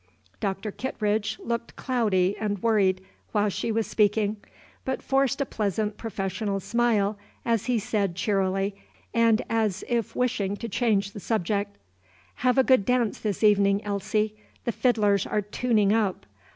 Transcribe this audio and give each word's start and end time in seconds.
Doctor 0.39 0.71
Kittredge 0.71 1.37
looked 1.37 1.75
cloudy 1.75 2.35
and 2.39 2.57
worried 2.63 3.01
while 3.33 3.49
she 3.49 3.71
was 3.71 3.85
speaking, 3.85 4.37
but 4.83 4.99
forced 5.03 5.39
a 5.39 5.45
pleasant 5.45 5.95
professional 5.95 6.59
smile, 6.59 7.19
as 7.45 7.65
he 7.67 7.77
said 7.77 8.15
cheerily, 8.15 8.73
and 9.13 9.43
as 9.47 9.83
if 9.87 10.15
wishing 10.15 10.55
to 10.57 10.67
change 10.67 11.11
the 11.11 11.19
subject, 11.19 11.77
"Have 12.37 12.57
a 12.57 12.63
good 12.63 12.83
dance 12.83 13.19
this 13.19 13.43
evening, 13.43 13.83
Elsie. 13.83 14.35
The 14.65 14.71
fiddlers 14.71 15.27
are 15.27 15.43
tuning 15.43 15.93
up. 15.93 16.25